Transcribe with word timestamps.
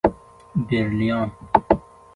بِرلیان 0.69 1.31